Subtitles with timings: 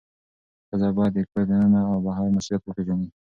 [0.67, 3.07] ښځه باید د کور دننه او بهر مسئولیت وپیژني.